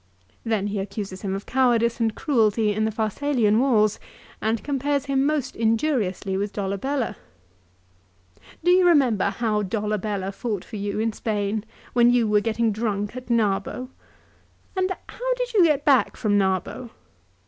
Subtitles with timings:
[0.43, 3.99] Then he accuses him of cowardice and cruelty in the Pharsalian wars,
[4.41, 7.17] and compares him most injuriously with Dolabella.
[8.63, 13.15] "Do you remember how Dolabella fought for you in Spain, when you were getting drunk
[13.15, 13.89] at Narbo?
[14.75, 16.89] And how did you get back from Narbo